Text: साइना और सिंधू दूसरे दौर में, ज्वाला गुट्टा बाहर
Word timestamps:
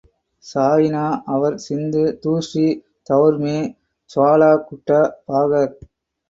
साइना 0.43 1.01
और 1.33 1.57
सिंधू 1.57 2.05
दूसरे 2.23 2.71
दौर 3.09 3.37
में, 3.43 3.73
ज्वाला 4.09 4.53
गुट्टा 4.71 5.03
बाहर 5.29 5.69